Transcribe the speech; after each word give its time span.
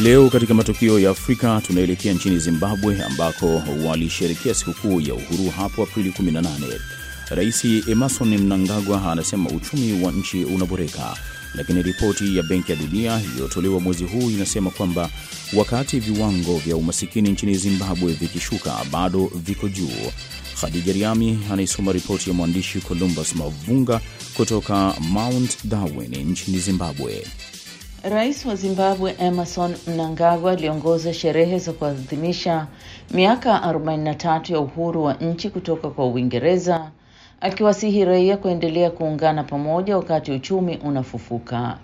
Leo 0.00 0.30
katika 0.30 0.54
matukio 0.54 0.98
ya 1.00 1.10
Afrika 1.10 1.62
tunaelekea 1.66 2.12
nchini 2.12 2.38
Zimbabwe 2.38 3.02
ambako 3.02 3.62
walisherekea 3.86 4.54
sikukuu 4.54 5.00
ya 5.00 5.14
uhuru 5.14 5.50
hapo 5.56 5.82
Aprili 5.82 6.10
18. 6.10 6.44
Rais 7.30 7.64
Emerson 7.64 8.38
Mnangagwa 8.38 9.12
anasema 9.12 9.50
uchumi 9.50 10.04
wa 10.04 10.12
nchi 10.12 10.44
unaboreka, 10.44 11.16
lakini 11.54 11.82
ripoti 11.82 12.36
ya 12.36 12.42
Benki 12.42 12.72
ya 12.72 12.78
Dunia 12.78 13.20
iliyotolewa 13.24 13.80
mwezi 13.80 14.04
huu 14.04 14.30
inasema 14.30 14.70
kwamba 14.70 15.10
wakati 15.56 16.00
viwango 16.00 16.56
vya 16.58 16.76
umasikini 16.76 17.30
nchini 17.30 17.54
Zimbabwe 17.54 18.12
vikishuka, 18.12 18.76
bado 18.92 19.30
viko 19.34 19.68
juu. 19.68 20.12
Khadija 20.60 20.92
Riami 20.92 21.38
anaisoma 21.52 21.92
ripoti 21.92 22.30
ya 22.30 22.34
mwandishi 22.36 22.80
Columbus 22.80 23.34
Mavunga 23.34 24.00
kutoka 24.36 24.94
Mount 25.00 25.56
Darwin 25.64 26.16
nchini 26.30 26.58
Zimbabwe. 26.58 27.24
Rais 28.04 28.44
wa 28.46 28.54
Zimbabwe 28.56 29.14
Emerson 29.18 29.74
Mnangagwa 29.86 30.52
aliongoza 30.52 31.14
sherehe 31.14 31.58
za 31.58 31.72
kuadhimisha 31.72 32.66
miaka 33.10 33.58
43 33.58 34.52
ya 34.52 34.60
uhuru 34.60 35.04
wa 35.04 35.14
nchi 35.14 35.50
kutoka 35.50 35.88
kwa 35.90 36.06
Uingereza, 36.06 36.90
akiwasihi 37.40 38.04
raia 38.04 38.36
kuendelea 38.36 38.90
kuungana 38.90 39.44
pamoja 39.44 39.96
wakati 39.96 40.32
uchumi 40.32 40.76
unafufuka. 40.84 41.78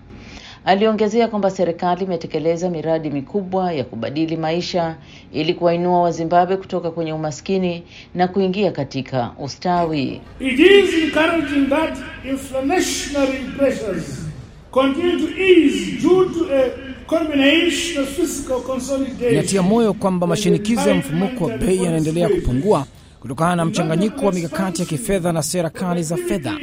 Aliongezea 0.65 1.27
kwamba 1.27 1.51
serikali 1.51 2.05
imetekeleza 2.05 2.69
miradi 2.69 3.09
mikubwa 3.09 3.73
ya 3.73 3.83
kubadili 3.83 4.37
maisha 4.37 4.95
ili 5.33 5.53
kuwainua 5.53 6.01
Wazimbabwe 6.01 6.57
kutoka 6.57 6.91
kwenye 6.91 7.13
umaskini 7.13 7.83
na 8.15 8.27
kuingia 8.27 8.71
katika 8.71 9.31
ustawi. 9.39 10.21
It 10.39 10.59
is 10.59 10.93
continue 14.71 15.17
to 15.27 15.41
ease 15.41 16.01
due 16.01 16.25
to 16.33 16.53
a 16.53 16.69
combination 17.07 18.03
of 18.03 18.09
fiscal 18.09 18.61
consolidation. 18.61 19.33
Inatia 19.33 19.61
moyo 19.61 19.93
kwamba 19.93 20.27
mashinikizo 20.27 20.89
ya 20.89 20.95
mfumuko 20.95 21.45
wa 21.45 21.57
bei 21.57 21.83
yanaendelea 21.83 22.29
kupungua 22.29 22.85
kutokana 23.19 23.55
na 23.55 23.65
mchanganyiko 23.65 24.25
wa 24.25 24.31
mikakati 24.31 24.81
ya 24.81 24.87
kifedha 24.87 25.31
na 25.31 25.43
sera 25.43 25.69
kali 25.69 26.03
za 26.03 26.17
fedha, 26.17 26.57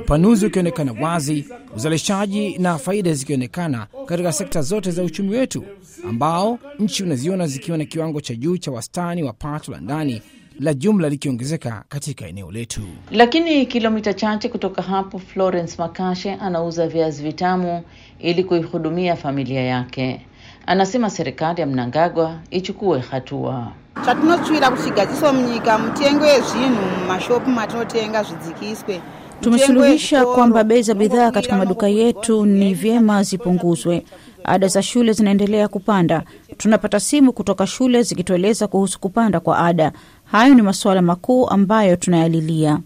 upanuzi 0.00 0.46
ukionekana 0.46 0.92
wazi, 1.00 1.44
uzalishaji 1.76 2.58
na 2.58 2.78
faida 2.78 3.14
zikionekana 3.14 3.86
katika 4.06 4.32
sekta 4.32 4.62
zote 4.62 4.90
za 4.90 5.02
uchumi 5.02 5.36
wetu, 5.36 5.64
ambao 6.08 6.58
nchi 6.78 7.02
unaziona 7.02 7.46
zikiwa 7.46 7.78
na 7.78 7.84
kiwango 7.84 8.20
cha 8.20 8.34
juu 8.34 8.56
cha 8.56 8.70
wastani 8.70 9.22
wa 9.22 9.32
pato 9.32 9.72
la 9.72 9.80
ndani 9.80 10.22
la 10.58 10.74
jumla 10.74 11.08
likiongezeka 11.08 11.84
katika 11.88 12.26
eneo 12.26 12.50
letu. 12.50 12.80
Lakini 13.10 13.66
kilomita 13.66 14.14
chache 14.14 14.48
kutoka 14.48 14.82
hapo, 14.82 15.18
Florence 15.18 15.74
Makashe 15.78 16.32
anauza 16.32 16.88
viazi 16.88 17.22
vitamu 17.22 17.82
ili 18.18 18.44
kuihudumia 18.44 19.16
familia 19.16 19.60
yake. 19.62 20.26
Anasema 20.66 21.10
serikali 21.10 21.60
ya 21.60 21.66
Mnangagwa 21.66 22.38
ichukue 22.50 22.98
hatua. 23.00 23.72
zvatinotsvira 24.04 24.70
kuti 24.70 24.82
zvigadziso 24.82 25.32
munyika 25.32 25.78
mutengo 25.78 26.26
yezvinhu 26.26 26.82
mumashopu 27.00 27.50
matinotenga 27.50 28.22
zvidzikiswe 28.22 29.00
Tumesuluhisha 29.40 30.26
kwamba 30.26 30.64
bei 30.64 30.82
za 30.82 30.94
bidhaa 30.94 31.30
katika 31.30 31.56
maduka 31.56 31.88
yetu 31.88 32.46
ni 32.46 32.74
vyema 32.74 33.22
zipunguzwe. 33.22 34.04
Ada 34.44 34.68
za 34.68 34.82
shule 34.82 35.12
zinaendelea 35.12 35.68
kupanda. 35.68 36.22
Tunapata 36.56 37.00
simu 37.00 37.32
kutoka 37.32 37.66
shule 37.66 38.02
zikitueleza 38.02 38.66
kuhusu 38.66 39.00
kupanda 39.00 39.40
kwa 39.40 39.58
ada. 39.58 39.92
Hayo 40.30 40.54
ni 40.54 40.62
masuala 40.62 41.02
makuu 41.02 41.46
ambayo 41.48 41.96
tunayalilia. 41.96 42.78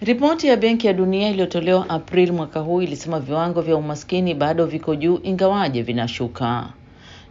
Ripoti 0.00 0.46
ya 0.46 0.56
Benki 0.56 0.86
ya 0.86 0.92
Dunia 0.92 1.28
iliyotolewa 1.30 1.88
Aprili 1.90 2.32
mwaka 2.32 2.60
huu 2.60 2.82
ilisema 2.82 3.20
viwango 3.20 3.60
vya 3.60 3.76
umaskini 3.76 4.34
bado 4.34 4.66
viko 4.66 4.94
juu 4.96 5.20
ingawaje 5.22 5.82
vinashuka. 5.82 6.66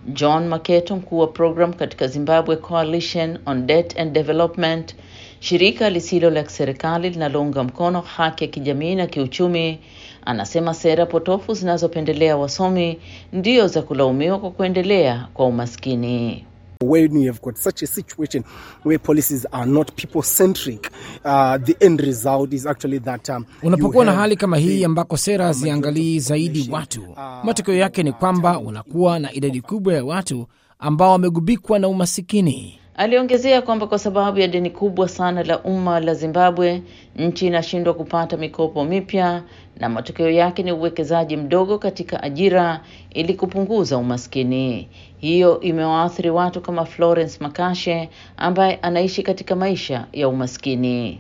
John 0.08 0.48
Maketo, 0.48 0.96
mkuu 0.96 1.20
wa 1.20 1.28
program 1.28 1.74
katika 1.74 2.08
Zimbabwe 2.08 2.56
Coalition 2.56 3.40
on 3.46 3.68
Debt 3.68 4.00
and 4.00 4.12
Development, 4.14 4.96
shirika 5.40 5.90
lisilo 5.90 6.30
la 6.30 6.44
kiserikali 6.44 7.10
linalounga 7.10 7.64
mkono 7.64 8.02
haki 8.02 8.44
ya 8.44 8.50
kijamii 8.50 8.96
na 8.96 9.08
kiuchumi, 9.08 9.80
anasema 10.26 10.74
sera 10.74 11.06
potofu 11.06 11.54
zinazopendelea 11.54 12.38
wasomi 12.38 13.00
ndio 13.34 13.68
za 13.68 13.82
kulaumiwa 13.82 14.40
kwa 14.40 14.52
kuendelea 14.52 15.28
kwa 15.34 15.46
umaskini. 15.46 16.46
When 16.84 17.16
you 17.22 17.28
have 17.32 17.42
got 17.42 17.58
such 17.58 17.82
a 17.84 17.88
situation 17.88 18.44
where 18.84 19.00
policies 19.00 19.46
are 19.52 19.66
not 19.66 19.96
people 19.96 20.22
centric, 20.22 20.92
uh, 21.26 21.58
the 21.58 21.76
end 21.82 22.02
result 22.02 22.54
is 22.54 22.66
actually 22.68 23.00
that 23.00 23.30
um, 23.30 23.46
Unapokuwa 23.64 24.06
na 24.06 24.14
hali 24.14 24.36
kama 24.36 24.58
hii 24.58 24.84
ambako 24.86 25.18
sera 25.18 25.46
haziangalii 25.46 26.20
zaidi 26.20 26.70
watu, 26.72 27.02
matokeo 27.44 27.76
yake 27.76 28.04
ni 28.04 28.12
kwamba 28.14 28.60
unakuwa 28.60 29.20
na 29.20 29.34
idadi 29.34 29.62
kubwa 29.62 29.94
ya 29.94 30.06
watu 30.06 30.48
ambao 30.80 31.12
wamegubikwa 31.12 31.80
na 31.80 31.88
umasikini. 31.88 32.80
Aliongezea 32.98 33.62
kwamba 33.62 33.88
kwa 33.88 34.00
sababu 34.00 34.40
ya 34.40 34.48
deni 34.48 34.70
kubwa 34.70 35.08
sana 35.08 35.44
la 35.44 35.60
umma 35.64 36.00
la 36.00 36.14
Zimbabwe, 36.14 36.82
nchi 37.16 37.48
inashindwa 37.48 37.94
kupata 37.94 38.38
mikopo 38.38 38.86
mipya 38.86 39.44
na 39.80 39.90
matokeo 39.90 40.30
yake 40.30 40.64
ni 40.64 40.72
uwekezaji 40.72 41.38
mdogo 41.38 41.78
katika 41.78 42.24
ajira 42.24 42.82
ili 43.10 43.34
kupunguza 43.34 43.98
umaskini. 43.98 44.90
Hiyo 45.18 45.60
imewaathiri 45.60 46.30
watu 46.30 46.62
kama 46.62 46.86
Florence 46.86 47.38
Makashe 47.42 48.10
ambaye 48.38 48.76
anaishi 48.82 49.24
katika 49.24 49.56
maisha 49.56 50.08
ya 50.14 50.30
umaskini. 50.30 51.20